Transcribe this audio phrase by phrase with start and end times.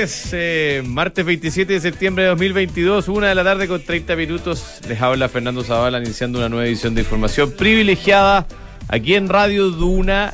[0.00, 4.80] tardes, eh, martes 27 de septiembre de 2022, una de la tarde con 30 minutos.
[4.88, 8.46] Les habla Fernando Zavala iniciando una nueva edición de información privilegiada
[8.88, 10.32] aquí en Radio Duna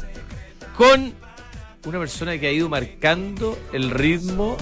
[0.77, 1.13] con
[1.85, 4.57] una persona que ha ido marcando el ritmo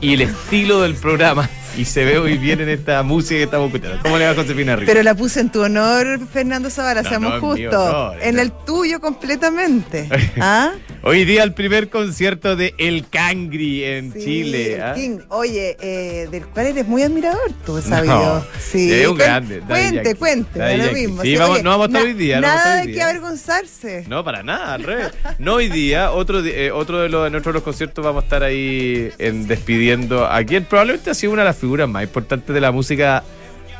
[0.00, 3.72] y el estilo del programa y se ve muy bien en esta música que estamos
[3.72, 4.02] escuchando.
[4.02, 4.90] ¿Cómo le va Josefina Rico?
[4.90, 7.74] Pero la puse en tu honor, Fernando Zavala, No, seamos no, justos.
[7.74, 8.42] honor, en no.
[8.42, 10.08] el tuyo completamente.
[10.40, 10.72] ¿Ah?
[11.02, 14.80] Hoy día el primer concierto de El Cangri en Sí, Chile.
[14.82, 14.92] ¿ah?
[14.94, 15.18] King.
[15.30, 18.46] Oye, eh, del cual eres muy admirador tú, he sabido.
[18.60, 21.22] Sí, es un grande, Cuente, cuente, lo mismo.
[21.22, 22.92] Sí, vamos- no vamos a estar hoy día, no vamos a estar Nada hoy de
[22.92, 23.04] día.
[23.04, 24.04] que avergonzarse.
[24.08, 25.08] No, para nada, al revés.
[25.38, 28.42] No hoy día, otro, eh, otro de, los, de nuestros los conciertos vamos a estar
[28.42, 32.60] ahí en despidiendo a quien probablemente ha sido una de las figuras más importantes de
[32.60, 33.22] la música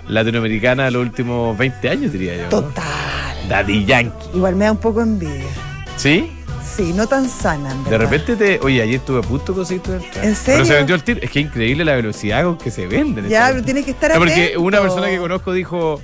[0.08, 2.42] latinoamericana de los últimos 20 años, diría yo.
[2.44, 2.48] ¿no?
[2.48, 3.48] Total.
[3.48, 4.28] Daddy Yankee.
[4.34, 5.50] Igual me da un poco envidia.
[5.96, 6.30] ¿Sí?
[6.76, 8.60] Sí, no tan sana, en De repente te.
[8.62, 10.26] Oye, ayer estuve a punto de conseguir tu entrada.
[10.28, 10.74] ¿En Pero se serio?
[10.76, 11.20] vendió el tiro.
[11.22, 13.28] Es que es increíble la velocidad con que se venden.
[13.28, 14.60] Ya, pero tienes que estar No, porque atento.
[14.62, 16.00] una persona que conozco dijo.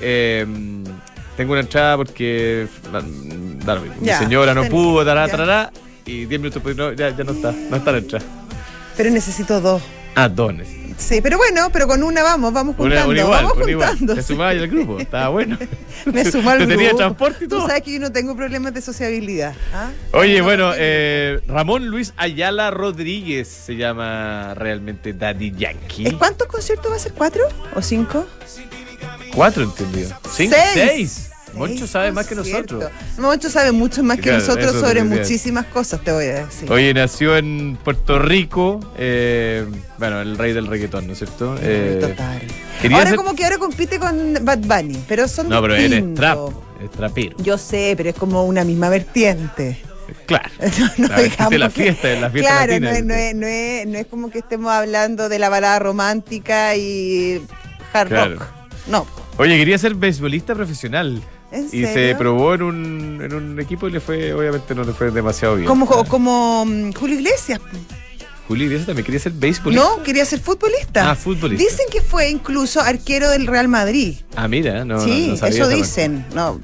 [0.00, 0.46] eh,
[1.36, 2.68] tengo una entrada porque.
[4.00, 5.70] Ya, mi señora no pudo, tará, tará,
[6.06, 8.24] y 10 minutos después no, ya, ya no está, no está la entrada.
[8.96, 9.82] Pero necesito dos.
[10.14, 10.68] Ah, dones.
[10.98, 13.10] Sí, pero bueno, pero con una vamos, vamos Una, juntando.
[13.12, 13.88] una igual, vamos una igual.
[13.90, 14.14] juntando.
[14.16, 14.28] Te sí.
[14.28, 15.56] sumabas al grupo, estaba bueno.
[16.06, 16.98] Me sumo al Te tenía grupo.
[16.98, 17.66] transporte y Tú todo.
[17.68, 19.54] sabes que yo no tengo problemas de sociabilidad.
[19.72, 19.90] ¿ah?
[20.12, 26.08] Oye, No, bueno, no, eh, Ramón Luis Ayala Rodríguez se llama realmente Daddy Yankee.
[26.08, 27.12] ¿Eh, ¿Cuántos conciertos va a ser?
[27.12, 28.26] ¿Cuatro o cinco?
[29.34, 30.10] Cuatro, entendido.
[30.34, 30.90] Cinco, Seis.
[30.90, 31.30] seis.
[31.58, 32.84] Moncho sabe más que nosotros.
[33.18, 36.70] Moncho sabe mucho más que Claro, nosotros sobre muchísimas cosas, te voy a decir.
[36.72, 39.66] Oye, nació en Puerto Rico, eh,
[39.98, 41.56] bueno, el rey del reggaetón, ¿no es cierto?
[41.60, 42.42] Eh, Total.
[42.80, 46.14] quería Ahora como que ahora compite con Bad Bunny, pero son No, pero él es
[46.14, 46.38] trap,
[46.82, 47.36] es trapero.
[47.42, 49.78] Yo sé, pero es como una misma vertiente.
[50.26, 50.48] Claro.
[50.98, 52.90] No, La de la digamos que- fiesta, de la fiesta Claro, latina.
[52.90, 55.78] no es, no, es, no, es, no es como que estemos hablando de la balada
[55.78, 57.42] romántica y
[57.92, 58.34] hard Claro.
[58.38, 58.46] rock.
[58.86, 59.06] No.
[59.36, 61.22] Oye, quería ser beisbolista profesional.
[61.50, 64.92] ¿En Y se probó en un, en un equipo y le fue, obviamente no le
[64.92, 65.66] fue demasiado bien.
[65.66, 67.60] Como, como mm, Julio Iglesias.
[68.46, 69.84] Julio Iglesias también quería ser beisbolista.
[69.84, 71.10] No, quería ser futbolista.
[71.10, 71.62] Ah, futbolista.
[71.62, 74.16] Dicen que fue incluso arquero del Real Madrid.
[74.36, 76.26] Ah, mira, no, sí, no, no sabía eso dicen.
[76.34, 76.60] No.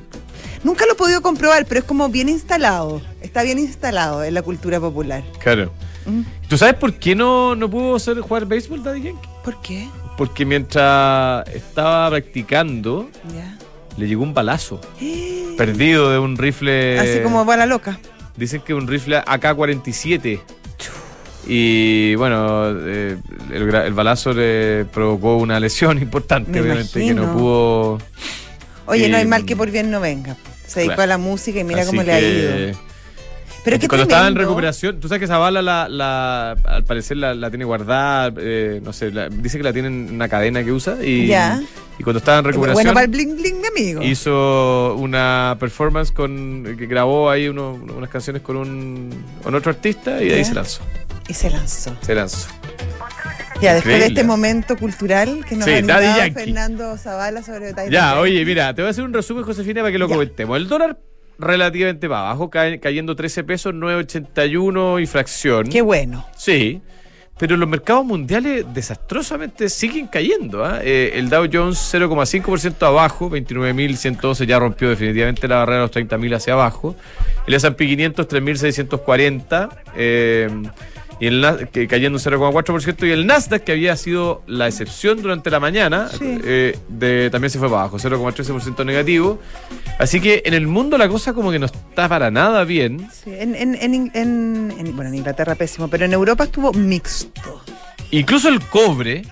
[0.62, 3.02] Nunca lo he podido comprobar, pero es como bien instalado.
[3.20, 5.22] Está bien instalado en la cultura popular.
[5.40, 5.72] Claro.
[6.06, 6.22] Mm.
[6.48, 9.28] ¿Tú sabes por qué no, no pudo ser, jugar béisbol Daddy Yankee?
[9.44, 9.88] ¿Por qué?
[10.16, 13.53] Porque mientras estaba practicando, Ya.
[13.96, 14.80] Le llegó un balazo.
[15.56, 16.98] Perdido de un rifle.
[16.98, 17.98] Así como bala loca.
[18.36, 20.40] Dicen que un rifle AK-47.
[21.46, 23.18] Y bueno, eh,
[23.52, 27.98] el, el balazo le provocó una lesión importante, Me obviamente, que no pudo.
[28.86, 30.36] Oye, no hay Eh, mal que por bien no venga.
[30.66, 31.02] Se dedicó claro.
[31.02, 32.78] a la música y mira Así cómo le ha ido.
[33.64, 36.84] Pero es que cuando estaba en recuperación, tú sabes que esa bala, la, la- al
[36.84, 40.28] parecer, la, la tiene guardada, eh, no sé, la- dice que la tiene en una
[40.28, 40.96] cadena que usa.
[41.02, 41.62] Y, Ya.
[41.98, 44.02] y cuando estaba en recuperación, Bueno para el bling bling, mi amigo.
[44.02, 49.10] hizo una performance con que grabó ahí uno- unas canciones con un
[49.42, 50.82] con otro artista y de ahí se lanzó.
[51.26, 51.96] Y se lanzó.
[52.02, 52.48] Se lanzó.
[53.62, 56.30] Ya, después de este momento cultural que nos Sí, ha.
[56.34, 58.20] Fernando Zavala sobre Daddy Ya, Yankee.
[58.20, 60.14] oye, mira, te voy a hacer un resumen, Josefina, para que lo Ya.
[60.14, 60.56] comentemos.
[60.58, 60.98] El dólar
[61.38, 65.68] relativamente para abajo, cayendo 13 pesos, 9.81 y fracción.
[65.68, 66.26] Qué bueno.
[66.36, 66.80] Sí,
[67.38, 70.64] pero los mercados mundiales desastrosamente siguen cayendo.
[70.64, 70.80] ¿ah?
[70.82, 76.36] Eh, el Dow Jones 0,5% abajo, 29.112 ya rompió definitivamente la barrera de los 30.000
[76.36, 76.94] hacia abajo.
[77.46, 80.48] El S&P 500 3.640 eh,
[81.20, 85.22] y el Nas- que cayendo un 0,4% y el Nasdaq que había sido la excepción
[85.22, 86.38] durante la mañana Sí.
[86.44, 89.38] eh, de, también se fue para abajo, 0,13% negativo.
[89.98, 93.08] Así que en el mundo la cosa como que no está para nada bien.
[93.12, 97.62] Sí, en, en, en, en- en- bueno, en Inglaterra pésimo, pero en Europa estuvo mixto.
[98.10, 99.22] Incluso el cobre,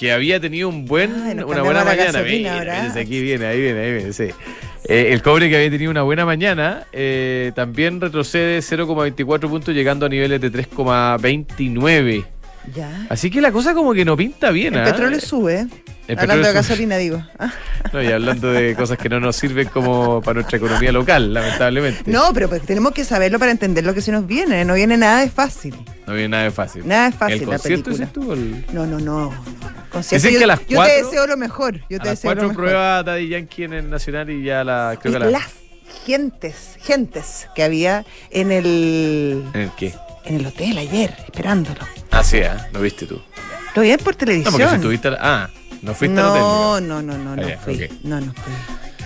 [0.00, 1.12] que había tenido un buen,
[1.44, 2.22] una buena mañana.
[2.22, 4.28] Mira, aquí viene, ahí viene, ahí viene, sí.
[4.88, 10.06] Eh, el cobre que había tenido una buena mañana eh, también retrocede 0,24 puntos llegando
[10.06, 12.24] a niveles de 3,29.
[12.74, 13.06] Ya.
[13.10, 14.72] Así que la cosa como que no pinta bien.
[14.72, 14.84] El ¿ah?
[14.84, 15.66] petróleo sube.
[16.18, 17.22] Hablando de gasolina, digo.
[17.38, 17.52] Ah,
[17.92, 22.10] No, y hablando de cosas que no nos sirven como para nuestra economía local, lamentablemente.
[22.10, 24.64] No, pero pues tenemos que saberlo para entender lo que se nos viene.
[24.64, 25.74] No viene nada de fácil.
[26.06, 26.86] No viene nada de fácil.
[26.86, 28.06] Nada de fácil ¿El la concierto película.
[28.06, 28.32] dices tú?
[28.32, 29.32] El- No, no, no.
[29.90, 31.74] Concierto, yo, que a las yo te cuatro- deseo lo mejor.
[31.88, 32.64] Yo a te las deseo lo cuatro mejor.
[32.64, 34.96] prueba Daddy Yankee en el Nacional y ya la...
[35.00, 35.26] Creo que la...
[35.30, 35.48] Las
[36.06, 39.94] gentes, gentes que había en el, ¿En el qué?
[40.24, 41.80] en el hotel ayer, esperándolo.
[42.10, 42.68] Ah, sí, ¿ah?
[42.72, 43.20] ¿Lo viste tú?
[43.74, 44.52] Lo vi por No, televisión.
[44.52, 45.08] porque si estuviste...
[45.08, 45.50] al- Ah,
[45.82, 46.82] no fuiste no, digamos.
[46.82, 47.74] no, no, no, no Ah, ya, fui.
[47.84, 47.90] ok.
[48.04, 48.52] No, no fui.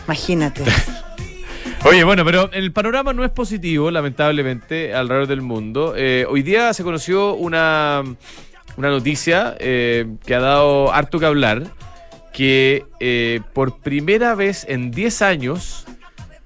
[0.07, 0.63] Imagínate.
[1.85, 5.95] Oye, bueno, pero el panorama no es positivo, lamentablemente, alrededor del mundo.
[5.97, 8.03] Eh, hoy día se conoció una,
[8.79, 11.65] una noticia eh, que ha dado harto que hablar,
[12.33, 15.85] que eh, por primera vez en 10 años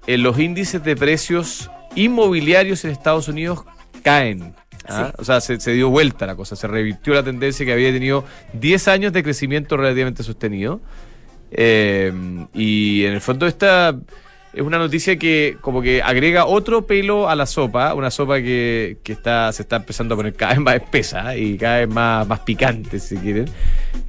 [0.08, 3.60] en los índices de precios inmobiliarios en Estados Unidos
[4.02, 4.54] caen.
[4.88, 5.12] ¿Ah?
[5.18, 8.24] O sea, se, dio vuelta la cosa, se revirtió la tendencia que había tenido
[8.54, 10.80] 10 años de crecimiento relativamente sostenido.
[11.50, 12.12] Eh,
[12.54, 13.96] y en el fondo esta
[14.52, 18.98] es una noticia que como que agrega otro pelo a la sopa, una sopa que,
[19.02, 22.26] que está, se está empezando a poner cada vez más espesa y cada vez más,
[22.26, 23.46] más picante, si quieren.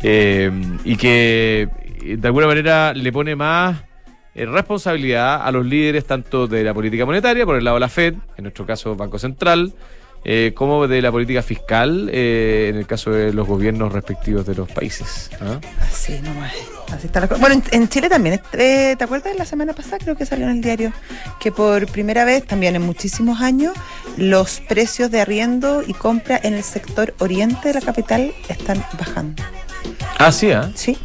[0.01, 0.51] Eh,
[0.83, 1.69] y que
[2.01, 3.83] eh, de alguna manera le pone más
[4.35, 8.15] responsabilidad a los líderes tanto de la política monetaria, por el lado de la Fed,
[8.37, 9.73] en nuestro caso Banco Central,
[10.23, 14.55] eh, como de la política fiscal, eh, en el caso de los gobiernos respectivos de
[14.55, 15.29] los países.
[15.41, 15.59] ¿ah?
[15.81, 16.53] Así nomás.
[16.91, 17.39] Así está la cosa.
[17.39, 18.41] Bueno, en, en Chile también.
[18.53, 19.99] eh, ¿Te acuerdas de la semana pasada?
[19.99, 20.91] Creo que salió en el diario
[21.39, 23.73] que por primera vez, también en muchísimos años,
[24.17, 29.43] los precios de arriendo y compra en el sector oriente de la capital están bajando.
[30.17, 30.69] Ah, sí, ¿ah?
[30.75, 30.97] Sí.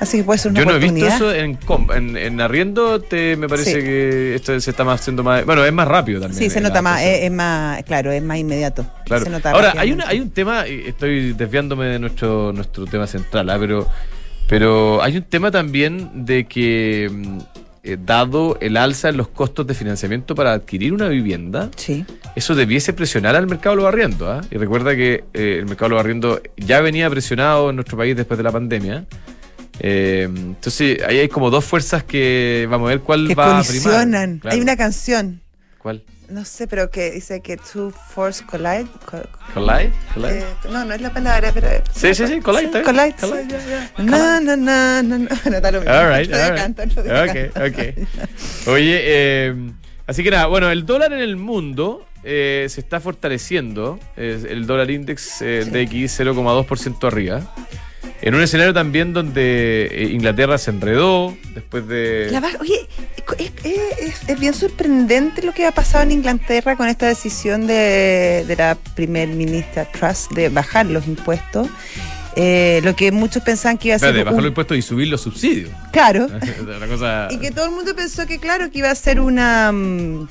[0.00, 1.58] Así que puede ser una Yo no he visto eso en,
[1.94, 3.80] en, en arriendo, te, me parece Sí.
[3.86, 5.44] que esto se está más haciendo más...
[5.44, 6.38] Bueno, es más rápido también.
[6.38, 8.86] Sí, se eh, nota más, es, es más, claro, es más inmediato.
[9.04, 9.24] Claro.
[9.24, 13.50] Se nota Ahora, hay, una, hay un tema, estoy desviándome de nuestro, nuestro tema central,
[13.50, 13.56] ¿ah?
[13.58, 13.86] pero,
[14.48, 17.38] pero hay un tema también de que, mm,
[17.84, 22.04] eh, dado el alza en los costos de financiamiento para adquirir una vivienda, Sí.
[22.34, 24.28] eso debiese presionar al mercado de los arriendos.
[24.28, 24.40] ¿ah?
[24.50, 28.16] Y recuerda que eh, el mercado de los arriendos ya venía presionado en nuestro país
[28.16, 29.04] después de la pandemia.
[29.80, 33.62] Eh, entonces, ahí hay como dos fuerzas que vamos a ver cuál Que va a
[33.62, 33.66] primar.
[33.66, 34.38] colisionan.
[34.38, 34.54] Claro.
[34.54, 35.40] Hay una canción,
[35.78, 36.02] ¿Cuál?
[36.28, 38.86] no sé, pero que dice que two force collide.
[39.06, 39.22] co-
[39.54, 39.92] ¿Collide?
[40.14, 40.40] ¿Collide?
[40.40, 41.68] eh, no, no es la palabra, pero.
[41.94, 42.84] Sí, sí, sí, collide, bien.
[42.84, 43.14] Collide.
[43.20, 43.66] Collide, sí.
[43.98, 44.02] ya.
[44.04, 45.28] Na, na, na, na, na.
[45.42, 45.94] Bueno, está lo mismo.
[45.94, 46.56] All right, all right.
[46.56, 47.80] canto, otro día Ok, canto.
[47.80, 48.68] ok.
[48.68, 49.54] Oye, eh,
[50.06, 53.98] así que nada, bueno, el dólar en el mundo eh, se está fortaleciendo.
[54.16, 55.70] El dólar index eh, Sí.
[55.70, 57.54] de X 0,2% arriba.
[58.20, 62.28] En un escenario también donde eh, Inglaterra se enredó después de.
[62.32, 62.88] La oye,
[63.38, 67.66] es, es- es- es bien sorprendente lo que ha pasado en Inglaterra con esta decisión
[67.68, 71.68] de, de la primer ministra Truss de bajar los impuestos.
[72.40, 74.08] Eh, lo que muchos pensaban que iba a ser.
[74.08, 75.70] Espérate, bajar un- los impuestos y subir los subsidios.
[75.92, 76.26] Claro.
[76.88, 77.28] Cosa.
[77.30, 79.70] Y que todo el mundo pensó que, claro, que iba a ser una.
[79.72, 80.28] mm,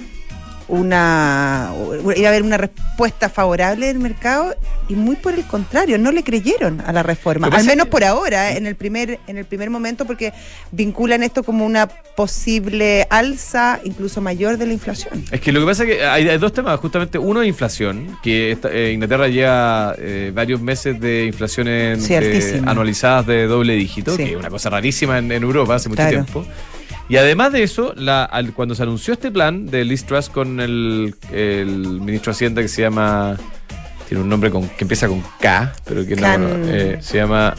[0.67, 1.71] una
[2.15, 4.53] iba a haber una respuesta favorable del mercado
[4.89, 8.51] y muy por el contrario no le creyeron a la reforma al menos por ahora
[8.55, 10.33] en el primer en el primer momento porque
[10.71, 15.65] vinculan esto como una posible alza incluso mayor de la inflación Es que lo que
[15.65, 19.27] pasa es que hay, hay dos temas, justamente uno es inflación, que esta- eh, Inglaterra
[19.27, 22.71] lleva eh, varios meses de inflaciones Sí, altísima.
[22.71, 24.23] anualizadas de doble dígito, Sí.
[24.25, 26.23] que es una cosa rarísima en, en Europa hace mucho Claro.
[26.23, 26.45] tiempo.
[27.09, 30.59] Y además de eso, la, al- cuando se anunció este plan de Liz Truss con
[30.59, 31.67] el, el
[32.01, 33.37] ministro de Hacienda que se llama,
[34.07, 37.55] tiene un nombre con, que empieza con K, pero que no, Can- eh, se llama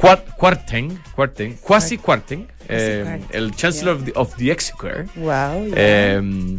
[0.00, 5.06] Quar- Quarteng, Quarteng, Quasi Quarteng, eh, Quarteng, el Chancellor of the, of the Exchequer.
[5.16, 6.58] wow Eh,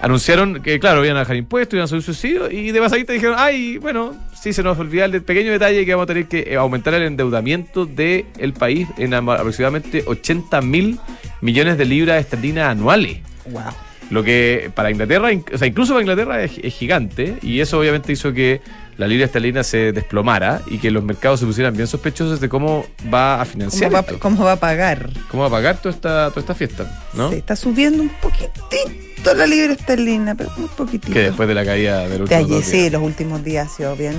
[0.00, 3.36] anunciaron que, claro, iban a bajar impuestos, iban a subir subsidios y de pasadita dijeron,
[3.38, 6.56] ay, bueno, sí, se nos olvidó el pequeño detalle que vamos a tener que eh,
[6.56, 10.98] aumentar el endeudamiento del país en am- aproximadamente 80 mil
[11.42, 13.18] millones de libras esterlinas anuales.
[13.50, 13.62] wow
[14.10, 18.12] Lo que para Inglaterra, o sea, incluso para Inglaterra es, es gigante y eso obviamente
[18.12, 18.60] hizo que
[18.98, 22.84] la libra esterlina se desplomara y que los mercados se pusieran bien sospechosos de cómo
[23.12, 24.18] va a financiar ¿Cómo va, esto.
[24.18, 27.30] cómo va a pagar cómo va a pagar toda esta, toda esta fiesta, ¿no?
[27.30, 31.64] Sí, está subiendo un poquitito la libra esterlina pero muy poquitito Que después de la
[31.64, 34.14] caída del de último allí dos sí los últimos días ha sido bien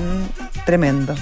[0.65, 1.13] tremendo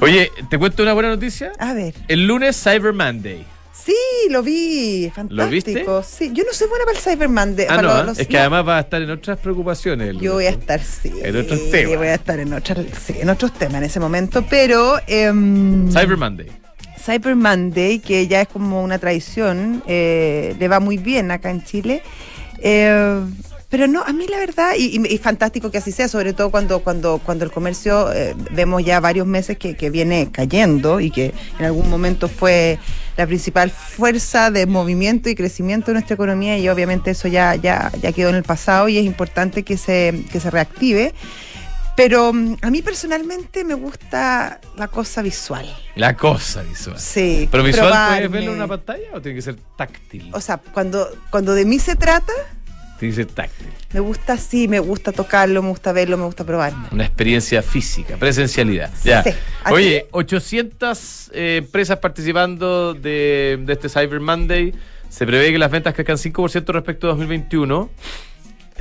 [0.00, 1.52] Oye, ¿te cuento una buena noticia?
[1.58, 3.44] a ver El lunes Cyber Monday.
[3.74, 3.94] Sí,
[4.30, 5.34] lo vi, fantástico.
[5.44, 5.84] ¿Lo viste?
[6.06, 7.56] Sí, yo no soy buena para el Cyberman.
[7.56, 8.22] De, Ah, para no, los- ¿eh?
[8.22, 8.40] es que no.
[8.40, 10.08] además va a estar en otras preocupaciones.
[10.10, 11.12] el Yo voy a estar, sí.
[11.22, 11.96] En otros temas.
[11.98, 14.94] Voy a estar en, otras, sí, en otros temas en ese momento, pero...
[15.06, 16.46] em, Cyber Monday.
[17.04, 21.62] Cyber Monday, que ya es como una tradición, eh, le va muy bien acá en
[21.64, 22.02] Chile.
[22.60, 23.20] Eh,
[23.74, 26.50] pero no, a mí la verdad, y, y- y fantástico que así sea, sobre todo
[26.50, 31.10] cuando, cuando, cuando el comercio eh, vemos ya varios meses que, que viene cayendo y
[31.10, 32.78] que en algún momento fue
[33.16, 37.90] la principal fuerza de movimiento y crecimiento de nuestra economía y obviamente eso ya, ya,
[38.00, 41.12] ya quedó en el pasado y es importante que se, que se reactive.
[41.96, 45.66] Pero mm, a mí personalmente me gusta la cosa visual.
[45.96, 46.98] La cosa visual.
[47.00, 47.48] Sí.
[47.50, 48.16] ¿Pero visual probarme.
[48.16, 50.30] puedes verlo en una pantalla o tiene que ser táctil?
[50.32, 52.32] O sea, cuando, cuando de mí se trata,
[52.98, 53.66] tiene que ser táctil.
[53.92, 56.88] me gusta así, me gusta tocarlo, me gusta verlo, me gusta probarme.
[56.92, 58.90] Una experiencia física, presencialidad.
[59.04, 59.22] Ya.
[59.22, 59.30] Sí.
[59.64, 64.72] ¿A Oye, 800 eh, empresas participando de, de este Cyber Monday.
[65.08, 67.88] Se prevé que las ventas crezcan 5% respecto a 2021.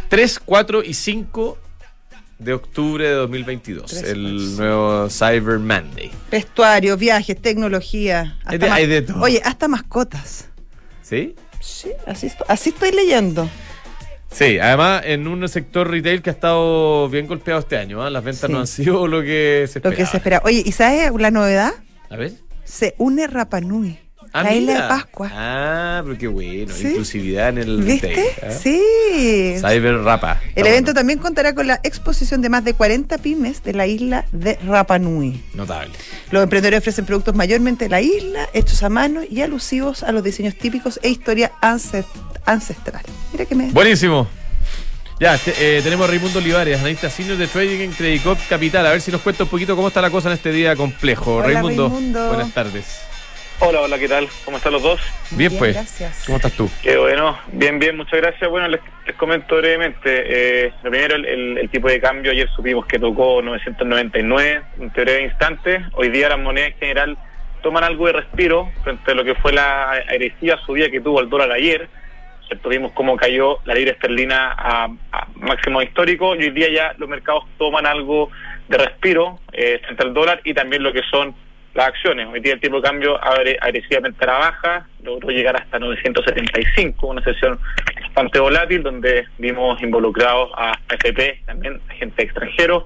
[0.10, 1.58] 3, 4 y 5
[2.39, 6.12] de octubre de 2022, Tres, el nuevo Cyber Monday.
[6.29, 8.38] Vestuario, viajes, tecnología.
[8.46, 9.22] Hay de- ma- hay de todo.
[9.22, 10.50] Oye, hasta mascotas.
[11.01, 11.36] ¿Sí?
[11.62, 13.50] Sí, así, así estoy leyendo.
[14.33, 18.01] Sí, además en un sector retail que ha estado bien golpeado este año.
[18.03, 18.09] ¿ah?
[18.09, 18.51] Las ventas Sí.
[18.53, 19.95] no han sido lo que se Lo esperaba.
[19.95, 20.41] que se espera.
[20.43, 21.71] Oye, ¿y sabes la novedad?
[22.09, 22.31] A ver.
[22.63, 23.99] Se une Rapanui.
[24.35, 24.79] Ah, la isla de.
[24.89, 25.29] Pascua.
[25.31, 26.73] Ah, pero qué bueno.
[26.73, 26.87] Sí.
[26.87, 28.35] Inclusividad en el ¿Viste?
[28.41, 28.49] ¿ah?
[28.51, 28.81] Sí.
[29.59, 30.41] Cyber Rapa.
[30.41, 30.99] El Está evento bueno.
[30.99, 34.97] también contará con la exposición de más de 40 pymes de la isla de Rapa
[34.97, 35.39] Nui.
[35.53, 35.91] Notable.
[36.31, 40.23] Los emprendedores ofrecen productos mayormente de la isla, hechos a mano y alusivos a los
[40.23, 42.05] diseños típicos e historia ancest-
[42.45, 43.03] ancestral.
[43.31, 43.69] Mira que me...
[43.71, 44.27] Buenísimo.
[45.19, 48.85] Ya, te- eh, tenemos a Raimundo Olivares, analista senior de trading en Credit Corp Capital.
[48.87, 51.35] A ver si nos cuenta un poquito cómo está la cosa en este día complejo.
[51.35, 52.27] Hola, Raimundo, Raimundo.
[52.29, 52.85] buenas tardes.
[53.65, 54.27] Hola, hola, ¿qué tal?
[54.43, 55.00] ¿Cómo están los dos?
[55.32, 55.74] Bien, Bien, pues.
[55.74, 56.24] gracias.
[56.25, 56.70] ¿Cómo estás tú?
[56.82, 58.50] Qué bueno, bien, bien, muchas gracias.
[58.50, 60.65] Bueno, les, les comento brevemente.
[60.65, 62.32] Eh, lo primero, el, el- el tipo de cambio.
[62.32, 65.82] Ayer supimos que tocó 999 en teoría de instantes.
[65.93, 67.17] Hoy día las monedas en general
[67.62, 71.29] toman algo de respiro frente a lo que fue la agresiva subida que tuvo el
[71.29, 71.88] dólar ayer.
[72.48, 72.67] ¿cierto?
[72.67, 77.08] Vimos cómo cayó la libra esterlina a, a máximo histórico y hoy día ya los
[77.08, 78.29] mercados toman algo
[78.67, 81.34] de respiro eh, frente al dólar y también lo que son
[81.73, 82.27] las acciones.
[82.31, 87.23] Hoy día el tipo de cambio agresivamente a la baja, logró llegar hasta 975, una
[87.23, 87.59] sesión
[88.01, 92.85] bastante volátil donde vimos involucrados a FP, también a gente extranjero,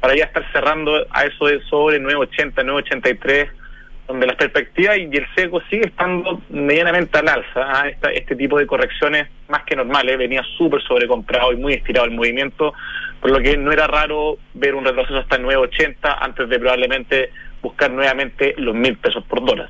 [0.00, 3.50] para ya estar cerrando a eso de sobre 980, 983,
[4.08, 7.54] donde las perspectivas y el seco sigue estando medianamente al alza.
[7.56, 7.88] ¿ah?
[7.88, 12.12] Esta- este tipo de correcciones más que normales, venía súper sobrecomprado y muy estirado el
[12.12, 12.74] movimiento,
[13.20, 17.30] por lo que no era raro ver un retroceso hasta 980 antes de probablemente
[17.62, 19.68] buscar nuevamente los mil pesos por dólar.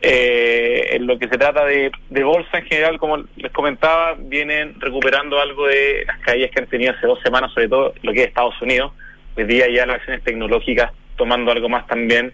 [0.00, 1.90] Eh, en lo que se trata de,
[2.22, 6.92] bolsa en general, como les comentaba, vienen recuperando algo de las caídas que han tenido
[6.92, 8.92] hace dos semanas, sobre todo lo que es Estados Unidos.
[9.36, 12.32] Hoy día ya las acciones tecnológicas tomando algo más también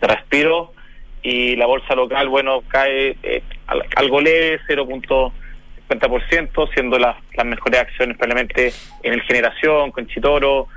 [0.00, 0.72] de respiro
[1.22, 7.80] y la bolsa local, bueno, cae eh, al- algo leve, 0.50%, siendo las, las mejores
[7.80, 8.72] acciones probablemente
[9.02, 10.68] en el Generación, con Chitoro,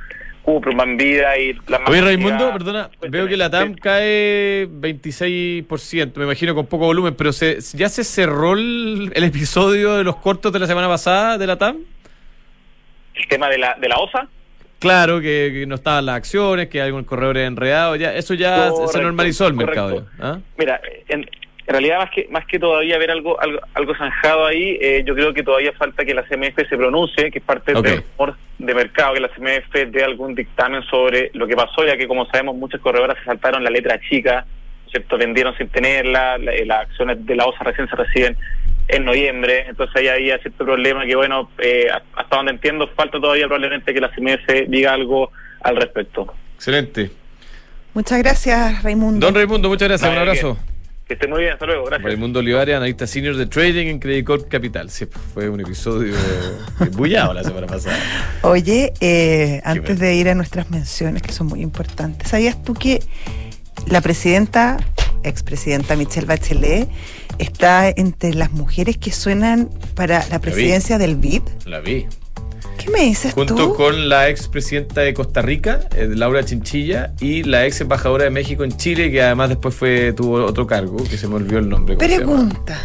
[0.50, 3.80] Cuprum, Banvida y más Oye, Raimundo, perdona, pues, veo que la TAM sí.
[3.80, 9.98] cae 26%, me imagino con poco volumen, pero se, ¿ya se cerró el, el episodio
[9.98, 11.78] de los cortos de la semana pasada de la TAM?
[13.14, 14.28] El tema de la, de la OSA.
[14.80, 18.70] Claro, que, que no estaban las acciones, que hay algún corredor enredado, ya, eso ya
[18.70, 20.08] se Correcto, normalizó el mercado.
[20.20, 20.40] ¿ah?
[20.58, 21.30] Mira, en,
[21.70, 25.14] en realidad más que más que todavía ver algo algo, algo zanjado ahí, eh, yo
[25.14, 27.86] creo que todavía falta que la CMF se pronuncie, que es parte Ok.
[27.86, 31.96] del rumor de mercado, que la CMF dé algún dictamen sobre lo que pasó, ya
[31.96, 34.46] que como sabemos muchas corredoras se saltaron la letra chica,
[34.90, 35.16] ¿cierto?
[35.20, 38.36] Vendieron sin tenerla, la- eh, las acciones de la OSA recién se reciben
[38.88, 41.86] en noviembre, entonces ahí había cierto problema que bueno, eh,
[42.16, 46.34] hasta donde entiendo falta todavía probablemente que la CMF diga algo al respecto.
[46.56, 47.12] Excelente.
[47.94, 49.24] Muchas gracias, Raimundo.
[49.28, 50.58] Don Raimundo, muchas gracias, un abrazo.
[51.10, 52.06] Que esté muy bien, hasta luego, gracias.
[52.06, 54.92] Raimundo Olivares, analista senior de trading en Credit Corp Capital.
[54.92, 56.14] Sí, fue un episodio
[56.92, 57.98] bullado la semana pasada.
[58.44, 60.02] Oye, eh, antes bueno.
[60.02, 63.00] de ir a nuestras menciones, que son muy importantes, ¿sabías tú que
[63.88, 64.78] la presidenta,
[65.24, 66.88] expresidenta Michelle Bachelet,
[67.40, 71.42] está entre las mujeres que suenan para la presidencia del BID?
[71.66, 72.06] La vi.
[72.80, 73.76] ¿Qué me dices Junto tú?
[73.76, 78.64] con la expresidenta de Costa Rica, eh, Laura Chinchilla, y la ex embajadora de México
[78.64, 81.98] en Chile, que además después fue tuvo otro cargo, que se me olvidó el nombre.
[81.98, 82.80] Pregunta.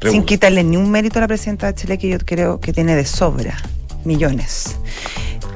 [0.00, 2.96] Sin quitarle ni un mérito a la presidenta de Chile, que yo creo que tiene
[2.96, 3.58] de sobra
[4.04, 4.78] millones.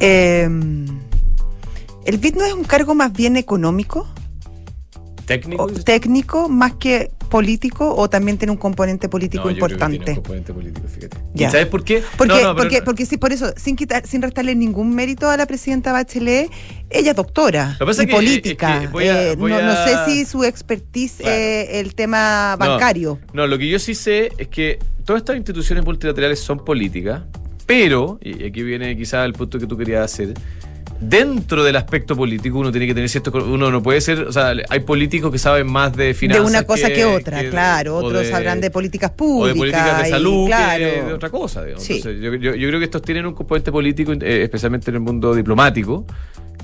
[0.00, 0.48] Eh,
[2.04, 4.06] ¿El BID no es un cargo más bien económico?
[5.24, 5.62] ¿Técnico?
[5.62, 9.74] o técnico más que político o también tiene un componente político No, yo creo que
[9.76, 10.10] tiene importante?
[10.12, 11.16] un componente político, fíjate.
[11.34, 11.48] Ya.
[11.48, 12.02] ¿Y sabes por qué?
[12.16, 15.28] Porque, No, no, pero porque, porque sí, por eso, sin quitar, sin restarle ningún mérito
[15.28, 16.50] a la presidenta Bachelet,
[16.90, 18.68] ella es doctora Lo y es que, política.
[18.72, 21.32] eh, es que voy a- Eh, voy no, sé si su expertise Claro.
[21.34, 23.18] eh, el tema bancario.
[23.32, 27.22] No, lo que yo sí sé es que todas estas instituciones multilaterales son políticas,
[27.66, 30.34] pero, y aquí viene quizás el punto que tú querías hacer,
[31.02, 33.30] dentro del aspecto político uno tiene que tener cierto...
[33.44, 34.20] Uno no puede ser...
[34.22, 37.50] O sea, hay políticos que saben más de De finanzas una cosa que, otra, que-
[37.50, 37.96] claro.
[37.96, 39.54] o Otros de- sabrán de políticas o públicas.
[39.54, 40.84] de políticas de y, salud claro.
[40.84, 41.62] que de otra cosa.
[41.78, 41.94] Sí.
[41.96, 45.00] Entonces, yo, yo- yo creo que estos tienen un componente político, eh, especialmente en el
[45.00, 46.06] mundo diplomático,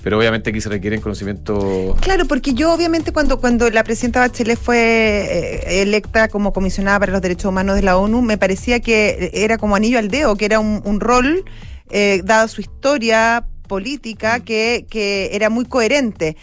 [0.02, 1.96] pero obviamente aquí se requieren conocimientos...
[2.00, 7.12] Claro, porque yo obviamente cuando, cuando la presidenta Bachelet fue eh, electa como comisionada para
[7.12, 10.44] los derechos humanos de la ONU, me parecía que era como anillo al dedo, que
[10.44, 11.44] era un, un rol,
[11.90, 16.36] eh, dada su historia política, que, que era muy coherente.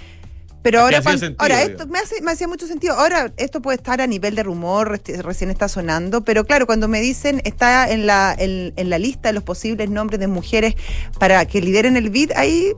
[0.61, 1.71] Pero ahora, hacía cuan- sentido, ahora digo.
[1.73, 2.95] esto me, hace, me hacía mucho sentido.
[2.95, 6.87] Ahora, esto puede estar a nivel de rumor, reci- recién está sonando, pero claro, cuando
[6.87, 10.73] me dicen está en la, en, en la lista de los posibles nombres de mujeres
[11.19, 12.71] para que lideren el BID, ahí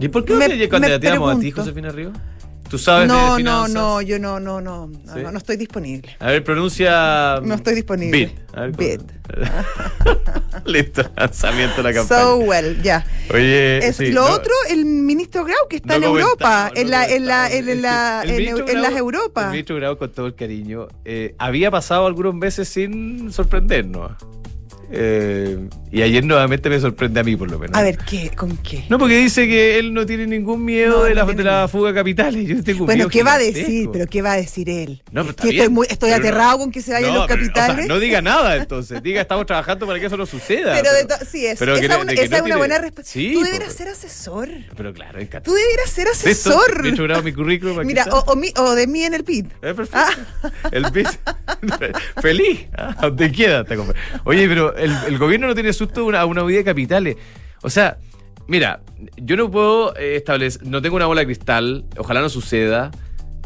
[0.00, 1.50] ¿Y por qué no Me- te candidateamos a ti.
[1.52, 2.12] Josefina Río?
[2.68, 3.70] ¿Tú sabes no, no, finanzas?
[3.72, 5.20] no, yo no, no, no, no, ¿Sí?
[5.22, 6.14] no, no estoy disponible.
[6.18, 7.40] A ver, pronuncia.
[7.42, 8.34] No estoy disponible.
[8.54, 9.00] Ver, Bid.
[10.66, 12.20] Listo, lanzamiento de la campaña.
[12.22, 13.06] So well, ya.
[13.32, 16.90] Oye, Es, sí, lo no, otro, el ministro Grau, que está en Europa, en, no
[16.90, 17.68] la, en, la, comentamos.
[17.70, 19.44] en, la, Es que el en, ministro en las Europas.
[19.46, 24.12] El ministro Grau, con todo el cariño, eh, había pasado algunos meses sin sorprendernos.
[24.90, 27.76] Eh, y ayer nuevamente me sorprende a mí, por lo menos.
[27.76, 28.30] A ver, ¿qué?
[28.34, 28.84] ¿Con qué?
[28.88, 31.90] No, porque dice que él no tiene ningún miedo No, de, la, de la fuga
[31.90, 32.46] a capitales.
[32.48, 33.88] Yo tengo Bueno, ¿qué va a decir?
[33.92, 35.02] ¿Pero qué va a decir él?
[35.12, 37.26] No, pero está bien, estoy, muy, estoy pero no- aterrado con que se vayan los
[37.26, 37.88] pero, o sea, capitales.
[37.88, 39.02] no diga nada entonces.
[39.02, 40.74] Diga, estamos trabajando para que eso no suceda.
[40.80, 43.12] Pero de to- sí, es, pero esa una, de esa es una tiene- buena respuesta.
[43.12, 44.48] Sí, Tú deberías ser asesor.
[44.76, 45.42] Pero claro, encanta.
[45.42, 46.82] Tú deberías ser asesor.
[46.82, 47.84] Ministro Grau, mi currículum.
[47.86, 49.46] Mira, o, o mi- o de mí en el PIB.
[49.62, 49.98] Eh, perfecto.
[50.70, 51.18] El bis-
[52.22, 52.66] Feliz.
[52.76, 53.98] Ah, Donde quiera te compré.
[54.24, 57.16] Oye, pero el, gobierno no tiene susto a una, una huida de capitales.
[57.62, 57.98] O sea,
[58.46, 58.80] mira,
[59.16, 62.90] yo no puedo eh, establecer, no tengo una bola de cristal, ojalá no suceda.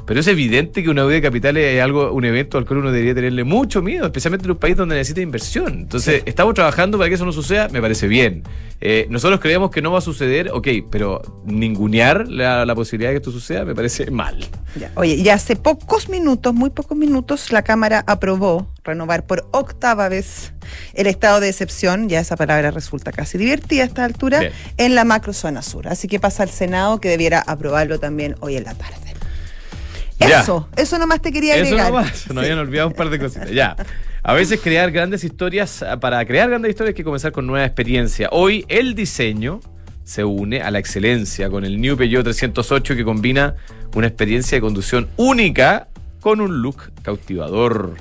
[0.06, 2.92] Pero es evidente que una huida de capitales es algo, un evento al cual uno
[2.92, 5.72] debería tenerle mucho miedo, especialmente en un país donde necesita inversión.
[5.80, 8.42] Entonces, estamos trabajando para que eso no suceda, me parece bien.
[8.80, 13.14] Eh, nosotros creemos que no va a suceder, ok, pero ningunear la, la posibilidad de
[13.14, 14.44] que esto suceda me parece mal.
[14.74, 20.08] Ya, Oye, y hace pocos minutos, muy pocos minutos, la Cámara aprobó renovar por octava
[20.08, 20.52] vez
[20.94, 24.52] el estado de excepción, ya esa palabra resulta casi divertida a esta altura, Bien.
[24.76, 25.88] en la macrozona sur.
[25.88, 29.01] Así que pasa al Senado que debiera aprobarlo también hoy en la tarde.
[30.28, 30.40] Ya.
[30.40, 31.92] Eso, eso nomás te quería Eso agregar.
[31.92, 33.50] nomás, nos habían olvidado un par de cositas.
[33.50, 33.76] Ya.
[34.22, 37.64] A veces crear grandes historias, ah, para crear grandes historias hay que comenzar con nueva
[37.66, 38.28] experiencia.
[38.30, 39.60] Hoy el diseño
[40.04, 43.54] se une a la excelencia con el New Peugeot 308 que combina
[43.94, 45.88] una experiencia de conducción única
[46.20, 47.94] con un look cautivador.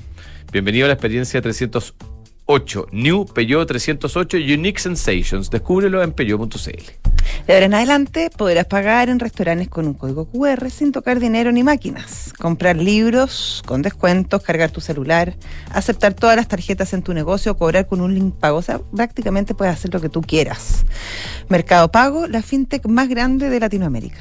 [0.51, 5.49] Bienvenido a la experiencia 308, New Peugeot 308 Unique Sensations.
[5.49, 7.10] Descúbrelo en peugeot.cl.
[7.47, 11.51] De ahora en adelante podrás pagar en restaurantes con un código QR sin tocar dinero
[11.51, 15.35] ni máquinas, comprar libros con descuentos, cargar tu celular,
[15.71, 18.57] aceptar todas las tarjetas en tu negocio, cobrar con un link pago.
[18.57, 20.85] O sea, prácticamente puedes hacer lo que tú quieras.
[21.49, 24.19] Mercado Pago, la fintech más grande de Latinoamérica.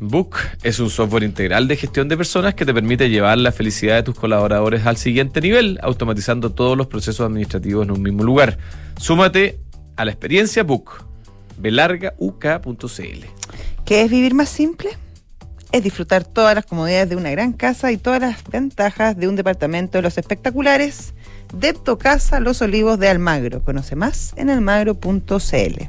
[0.00, 3.96] Book es un software integral de gestión de personas que te permite llevar la felicidad
[3.96, 8.58] de tus colaboradores al siguiente nivel, automatizando todos los procesos administrativos en un mismo lugar.
[8.96, 9.60] Súmate
[9.96, 11.04] a la experiencia Book,
[11.58, 13.24] belargauk.cl.
[13.84, 14.90] ¿Qué es vivir más simple?
[15.72, 19.36] Es disfrutar todas las comodidades de una gran casa y todas las ventajas de un
[19.36, 21.12] departamento de los espectaculares
[21.54, 23.62] Depto Casa Los Olivos de Almagro.
[23.62, 25.82] Conoce más en almagro.cl.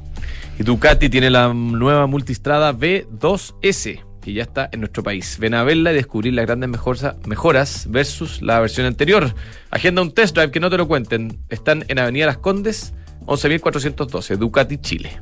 [0.57, 5.37] Y Ducati tiene la nueva multistrada V2S, que ya está en nuestro país.
[5.39, 9.33] Ven a verla y descubrir las grandes mejorza- mejoras versus la versión anterior.
[9.71, 11.39] Agenda un test drive que no te lo cuenten.
[11.49, 12.93] Están en Avenida Las Condes,
[13.25, 15.21] 11.412, Ducati, Chile.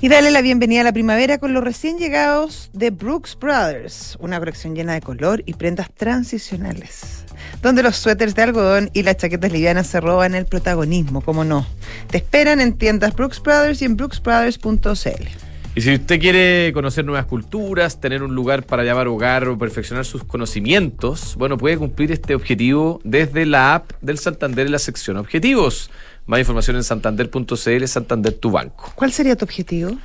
[0.00, 4.38] Y dale la bienvenida a la primavera con los recién llegados de Brooks Brothers, una
[4.38, 7.24] colección llena de color y prendas transicionales,
[7.62, 11.66] donde los suéteres de algodón y las chaquetas livianas se roban el protagonismo, como no.
[12.08, 15.28] Te esperan en tiendas Brooks Brothers y en brooksbrothers.cl.
[15.74, 20.04] Y si usted quiere conocer nuevas culturas, tener un lugar para llamar hogar o perfeccionar
[20.04, 25.16] sus conocimientos, bueno, puede cumplir este objetivo desde la app del Santander en la sección
[25.16, 25.90] Objetivos.
[26.28, 28.92] Más información en santander.cl, Santander tu banco.
[28.94, 29.96] ¿Cuál sería tu objetivo?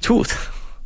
[0.00, 0.28] Chut.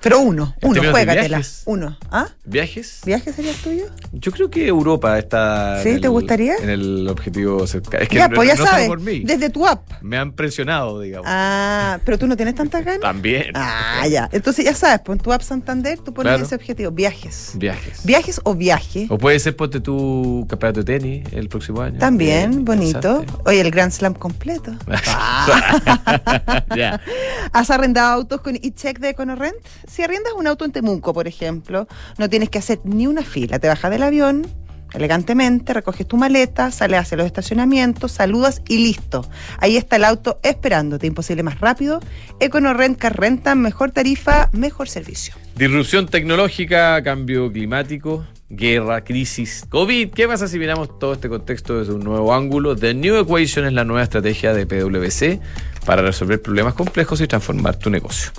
[0.07, 1.38] Pero uno, uno, juégatela.
[1.38, 1.62] viajes.
[1.66, 1.99] Uno.
[2.12, 2.29] ¿Ah?
[2.45, 3.01] ¿Viajes?
[3.05, 3.85] ¿Viaje sería el tuyo?
[4.12, 5.83] Yo creo que Europa está.
[5.83, 5.88] ¿Sí?
[5.88, 6.55] en ¿Te el- gustaría?
[6.62, 7.99] En el objetivo cerca.
[7.99, 9.21] Es que ya, no, pues ya no sabes, por mí.
[9.25, 9.83] desde tu app.
[10.03, 11.27] Me han presionado, digamos.
[11.29, 13.01] Ah, pero tú no tienes tantas ganas.
[13.01, 13.51] También.
[13.55, 14.29] Ah, ya.
[14.31, 16.45] Entonces ya sabes, pues en tu app Santander tú pones Claro.
[16.45, 17.51] ese objetivo, viajes.
[17.57, 18.05] Viajes.
[18.05, 19.07] ¿Viajes o viaje?
[19.11, 21.99] O puede ser, ponte tu campeonato de tenis el próximo año.
[21.99, 23.25] También, Bien, bonito.
[23.45, 24.73] Oye, el Grand Slam completo.
[26.77, 27.01] ya.
[27.53, 29.57] ¿Has arrendado autos con e-check de EconoRent?
[29.97, 33.59] Si arriendas un auto en Temuco, por ejemplo, no tienes que hacer ni una fila.
[33.59, 34.47] Te bajas del avión
[34.93, 39.27] elegantemente, recoges tu maleta, sales hacia los estacionamientos, saludas y listo.
[39.59, 41.07] Ahí está el auto esperándote.
[41.07, 42.01] Imposible más rápido.
[42.41, 45.35] EconoRent Car Renta, mejor tarifa, mejor servicio.
[45.57, 50.11] Disrupción tecnológica, cambio climático, guerra, crisis, COVID.
[50.11, 52.77] ¿Qué pasa si miramos todo este contexto desde un nuevo ángulo?
[52.77, 55.41] The New Equation es la nueva estrategia de PwC
[55.87, 58.31] para resolver problemas complejos y transformar tu negocio.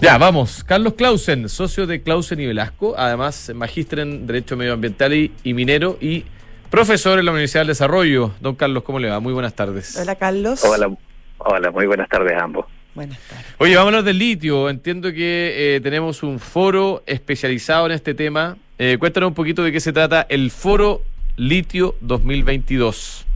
[0.00, 0.64] Ya, vamos.
[0.64, 5.98] Carlos Clausen, socio de Clausen y Velasco, además magíster en Derecho Medioambiental y, y Minero
[6.00, 6.24] y
[6.70, 8.32] profesor en la Universidad del Desarrollo.
[8.40, 9.20] Don Carlos, ¿cómo le va?
[9.20, 9.98] Muy buenas tardes.
[10.00, 10.64] Hola, Carlos.
[10.64, 10.90] Hola,
[11.36, 12.64] hola, muy buenas tardes a ambos.
[12.94, 13.44] Buenas tardes.
[13.58, 14.70] Oye, vamos a hablar del litio.
[14.70, 18.56] Entiendo que eh, tenemos un foro especializado en este tema.
[18.78, 21.02] Eh, cuéntanos un poquito de qué se trata el Foro
[21.36, 23.26] Litio 2022.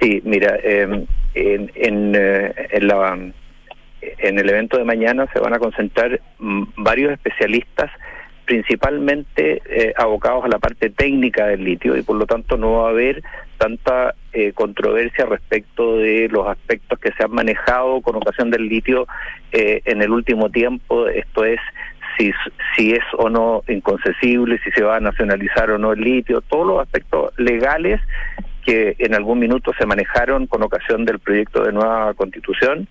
[0.00, 3.18] Sí, mira, eh, en, en, eh, en, la,
[4.18, 7.90] en el evento de mañana se van a concentrar mm, varios especialistas
[8.44, 12.88] principalmente eh, abocados a la parte técnica del litio y por lo tanto no va
[12.88, 13.22] a haber
[13.56, 19.06] tanta eh, controversia respecto de los aspectos que se han manejado con ocasión del litio
[19.52, 21.06] eh, en el último tiempo.
[21.06, 21.60] Esto es
[22.18, 22.32] si,
[22.76, 26.66] si es o no inconcesible, si se va a nacionalizar o no el litio, todos
[26.66, 28.00] los aspectos legales
[28.66, 32.88] que en algún minuto se manejaron con ocasión del proyecto de nueva constitución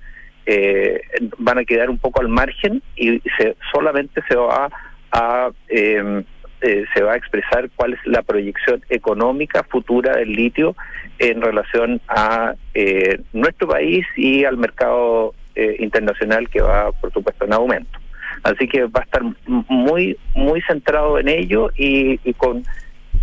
[0.52, 1.02] eh,
[1.38, 4.70] van a quedar un poco al margen y se, solamente se va
[5.12, 6.24] a eh,
[6.62, 10.76] eh, se va a expresar cuál es la proyección económica futura del litio
[11.18, 17.46] en relación a eh, nuestro país y al mercado eh, internacional que va, por supuesto,
[17.46, 17.98] en aumento.
[18.44, 22.64] Así que va a estar muy muy centrado en ello y, y con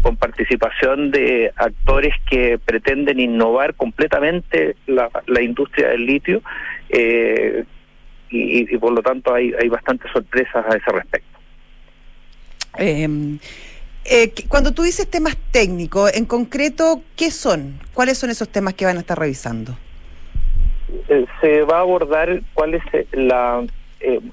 [0.03, 6.43] con participación de actores que pretenden innovar completamente la, la industria del litio
[6.89, 7.65] eh,
[8.31, 11.39] y, y, por lo tanto hay, hay bastantes sorpresas a ese respecto.
[12.79, 13.39] Eh,
[14.05, 17.79] eh, cuando tú dices temas técnicos, en concreto, ¿qué son?
[17.93, 19.77] ¿Cuáles son esos temas que van a estar revisando?
[21.09, 23.65] Eh, se va a abordar cuál es eh, la,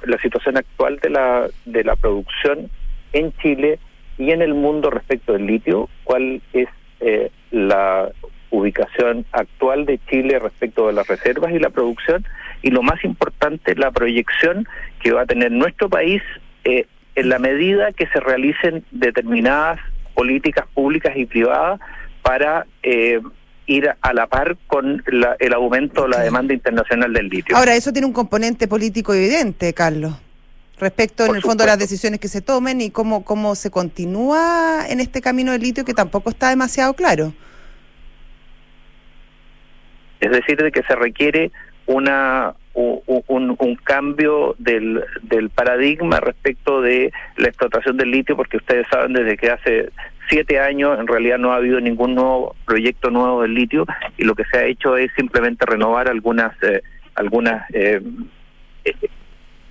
[0.06, 2.70] la situación actual de la, de la producción
[3.14, 3.80] en Chile
[4.18, 6.68] y en el mundo respecto del litio, cuál es
[7.00, 8.10] eh, la
[8.50, 12.26] ubicación actual de Chile respecto de las reservas y la producción,
[12.62, 14.68] y lo más importante, la proyección
[15.02, 16.22] que va a tener nuestro país
[16.64, 19.80] eh, en la medida que se realicen determinadas
[20.14, 21.80] políticas públicas y privadas
[22.22, 23.22] para eh,
[23.68, 27.56] ir a la par con la, el aumento de la demanda internacional del litio.
[27.56, 30.14] Ahora, eso tiene un componente político evidente, Carlos,
[30.80, 33.72] respecto Por en el fondo de las decisiones que se tomen y cómo, cómo se
[33.72, 37.34] continúa en este camino del litio que tampoco está demasiado claro.
[40.20, 41.52] Es decir, de que se requiere
[41.86, 48.86] una un, un cambio del, del paradigma respecto de la explotación del litio, porque ustedes
[48.92, 49.90] saben desde que hace
[50.30, 53.86] siete años en realidad no ha habido ningún nuevo proyecto nuevo del litio
[54.18, 56.82] y lo que se ha hecho es simplemente renovar algunas eh,
[57.14, 58.02] algunas eh,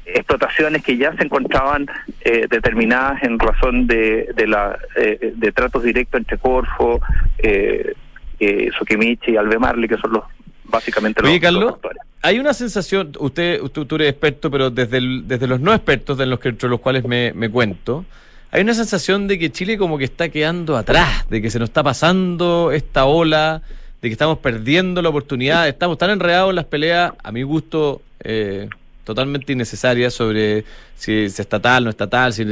[0.06, 1.86] explotaciones que ya se encontraban
[2.20, 7.00] eh, determinadas en razón de, de la eh, de tratos directos entre Corfo,
[7.38, 7.94] eh,
[8.40, 10.24] eh, Sokimichi y Albemarle, que son los
[10.64, 14.96] básicamente Oye, los, Carlos, los hay una sensación, usted, usted tú eres experto, pero desde,
[14.98, 18.04] el- desde los no expertos, de los que, entre los cuales me, me cuento,
[18.50, 21.68] hay una sensación de que Chile como que está quedando atrás, de que se nos
[21.68, 23.62] está pasando esta ola,
[24.00, 28.00] de que estamos perdiendo la oportunidad, estamos tan enredados en las peleas, a mi gusto,
[28.22, 28.68] eh,
[29.04, 30.64] totalmente innecesarias sobre
[30.94, 32.44] si es estatal, no estatal, si,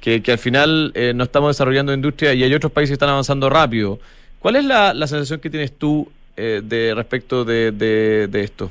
[0.00, 3.10] que, que al final eh, no estamos desarrollando industria y hay otros países que están
[3.10, 3.98] avanzando rápido.
[4.38, 8.70] ¿Cuál es la, la sensación que tienes tú eh, de respecto de, de, esto?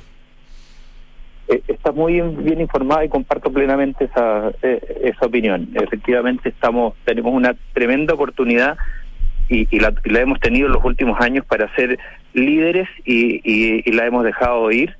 [1.47, 5.69] Eh, está muy bien informada y comparto plenamente esa, eh, esa opinión.
[5.73, 8.77] Efectivamente, estamos tenemos una tremenda oportunidad
[9.49, 11.99] y, la, hemos tenido en los últimos años para ser
[12.33, 14.95] líderes y, y- y la hemos dejado ir.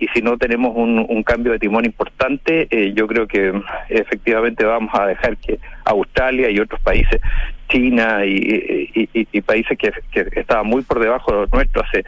[0.00, 3.52] Y si no tenemos un, un cambio de timón importante, eh, yo creo que
[3.88, 7.20] efectivamente vamos a dejar que Australia y otros países,
[7.68, 9.92] China y, países que,
[10.40, 12.04] estaban muy por debajo de los nuestros hace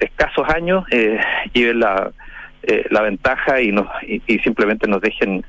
[0.00, 1.18] escasos años, eh,
[1.52, 2.12] lleven la,
[2.62, 5.44] eh, la ventaja y, nos, y simplemente nos dejen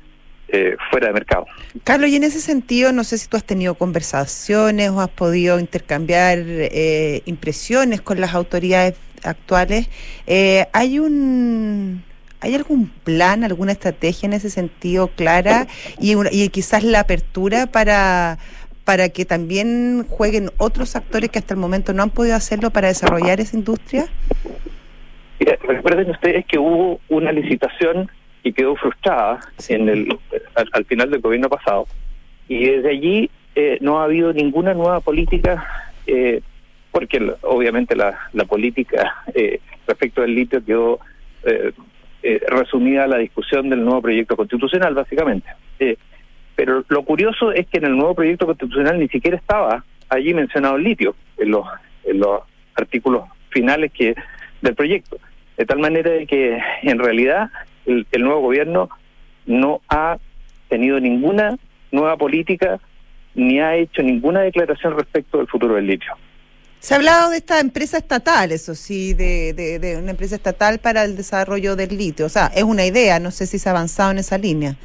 [0.48, 1.44] eh, fuera de mercado.
[1.82, 5.58] Carlos, y en ese sentido, no sé si tú has tenido conversaciones o has podido
[5.58, 8.94] intercambiar eh, impresiones con las autoridades
[9.26, 9.88] actuales.
[10.26, 12.02] Eh, ¿Hay un...
[12.40, 15.66] ¿Hay algún plan, alguna estrategia en ese sentido clara
[15.98, 18.38] y, una- y quizás la apertura para,
[18.84, 22.88] para que también jueguen otros actores que hasta el momento no han podido hacerlo para
[22.88, 24.06] desarrollar esa industria?
[25.40, 28.10] Mira, recuerden ustedes que hubo una licitación
[28.42, 30.18] y quedó frustrada en el,
[30.54, 31.88] al, al final del gobierno pasado.
[32.48, 35.66] Y desde allí eh, no ha habido ninguna nueva política,
[36.06, 36.42] eh,
[36.96, 40.98] porque obviamente la, la política eh, respecto del litio quedó
[41.44, 41.72] eh,
[42.22, 45.46] eh, resumida a la discusión del nuevo proyecto constitucional, básicamente.
[45.78, 45.98] Eh,
[46.54, 50.76] pero lo curioso es que en el nuevo proyecto constitucional ni siquiera estaba allí mencionado
[50.76, 51.66] el litio, en los,
[52.04, 52.40] en los
[52.74, 54.14] artículos finales que
[54.62, 55.18] del proyecto.
[55.58, 57.50] De tal manera de que en realidad
[57.84, 58.88] el, el nuevo gobierno
[59.44, 60.16] no ha
[60.70, 61.58] tenido ninguna
[61.92, 62.80] nueva política
[63.34, 66.14] ni ha hecho ninguna declaración respecto del futuro del litio.
[66.78, 71.16] Se ha hablado de esta empresa estatal, eso sí, de, una empresa estatal para el
[71.16, 72.26] desarrollo del litio.
[72.26, 74.76] O sea, es una idea, no sé si se ha avanzado en esa línea.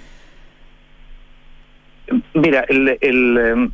[2.33, 3.71] Mira, el, el, em,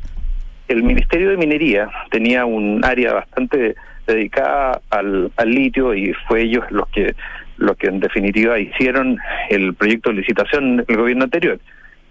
[0.68, 3.74] el Ministerio de Minería tenía un área bastante
[4.06, 7.14] dedicada al, al litio y fue ellos los que
[7.58, 9.18] los que en definitiva hicieron
[9.50, 11.58] el proyecto de licitación el gobierno anterior.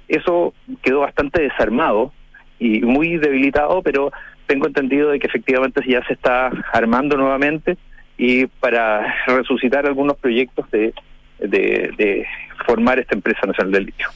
[0.07, 2.13] Eso quedó bastante desarmado
[2.59, 4.11] y muy debilitado, pero
[4.47, 7.77] tengo entendido de que efectivamente ya se está armando nuevamente
[8.17, 10.93] y para resucitar algunos proyectos de,
[11.39, 12.25] de, de
[12.65, 14.07] formar esta empresa nacional del litio.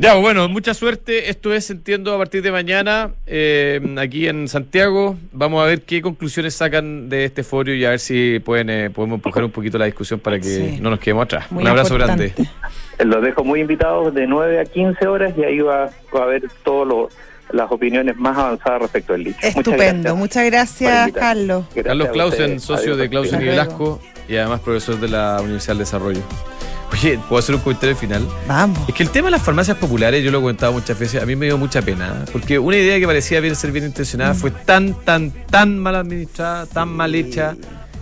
[0.00, 1.28] Ya, bueno, mucha suerte.
[1.28, 5.16] Esto es, entiendo, a partir de mañana eh, aquí en Santiago.
[5.32, 8.90] Vamos a ver qué conclusiones sacan de este foro y a ver si pueden eh,
[8.90, 10.78] podemos empujar un poquito la discusión para que Sí.
[10.80, 11.50] no nos quedemos atrás.
[11.50, 12.32] Muy un abrazo importante.
[12.36, 12.50] grande.
[13.12, 16.44] Los dejo muy invitados de 9 a 15 horas y ahí va, va a haber
[16.62, 17.12] todas
[17.52, 19.36] las opiniones más avanzadas respecto al litio.
[19.36, 20.02] Muchas Estupendo.
[20.02, 20.16] gracias.
[20.16, 21.12] Muchas gracias.
[21.12, 21.64] Carlos.
[21.66, 22.98] Gracias Carlos Clausen, socio Adiós.
[22.98, 23.44] de Clausen y.
[23.44, 26.20] Velasco y además profesor de la Universidad del Desarrollo.
[26.92, 28.26] Oye, ¿puedo hacer un comentario final?
[28.46, 28.88] Vamos.
[28.88, 31.26] Es que el tema de las farmacias populares, yo lo he comentado muchas veces, a
[31.26, 34.50] mí me dio mucha pena, porque una idea que parecía bien ser bien intencionada fue
[34.50, 37.56] tan, tan, tan mal administrada, tan mal hecha.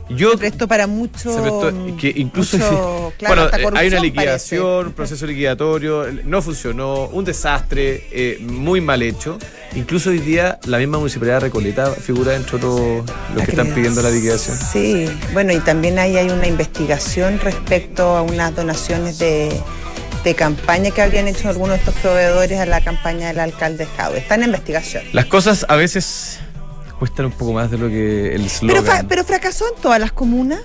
[0.09, 1.33] Yo Se prestó para mucho.
[1.35, 4.90] se prestó- que incluso mucho, claro, bueno, eh, hay una liquidación, parece.
[4.97, 9.38] proceso liquidatorio, no funcionó, un desastre, eh, muy mal hecho.
[9.75, 13.03] Incluso hoy día la misma municipalidad de Recoleta figura dentro de
[13.35, 14.57] los, que están pidiendo la liquidación.
[14.57, 19.51] Sí, bueno, y también ahí hay una investigación respecto a unas donaciones de,
[20.25, 24.19] de campaña que habrían hecho algunos de estos proveedores a la campaña del alcalde Jaude.
[24.19, 25.03] Está en investigación.
[25.12, 26.38] Las cosas a veces
[26.99, 28.85] cuestan un poco más de lo que el Pero, slogan.
[28.85, 30.61] fa- pero fracasó en todas las comunas.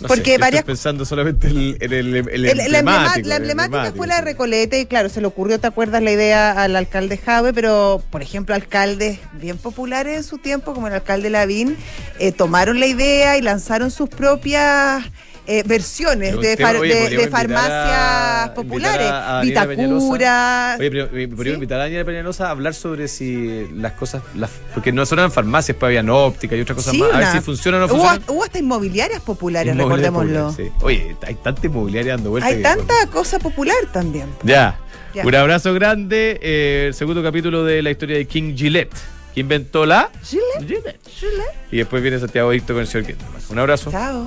[0.00, 3.28] No porque sé, varias- Estoy pensando solamente en el, el, el El- la, emblema- emblemático,
[3.28, 4.20] la el emblemática fue la de.
[4.22, 7.52] Recoleta y claro, se le ocurrió, ¿te acuerdas la idea al alcalde Jave?
[7.54, 11.76] Pero, por ejemplo, alcaldes bien populares en su tiempo, como el alcalde Lavín,
[12.18, 15.04] eh, tomaron la idea y lanzaron sus propias
[15.46, 19.12] eh, versiones de, un tema- far- oye, de- podríamos de farmacias a- populares.
[19.42, 20.76] Vitacura.
[20.78, 21.08] Oye, pero,
[21.44, 21.50] ¿sí?
[21.50, 25.32] invitar a Daniela Peñalosa a hablar sobre si las cosas, las, porque no solo eran
[25.32, 27.12] farmacias, pues habían óptica y otras cosas Sí, más.
[27.12, 28.22] A ver si funcionan o no funcionan.
[28.28, 30.48] hubo hasta inmobiliarias populares, Inmobiliaria recordémoslo.
[30.50, 30.84] popular, sí.
[30.84, 32.50] Oye, hay tanta inmobiliaria dando vueltas.
[32.50, 34.26] Hay que- tanta cosa popular también.
[34.42, 34.78] Ya.
[35.14, 35.24] Ya.
[35.24, 36.38] Un abrazo grande.
[36.42, 38.92] eh, el segundo capítulo de la historia de King Gillette,
[39.34, 40.66] que inventó la Gillette.
[40.66, 41.00] Gillette.
[41.18, 41.44] Chule.
[41.72, 43.14] Y después viene Santiago Dicto con el señor.
[43.50, 43.90] Un abrazo.
[43.90, 44.26] Chao.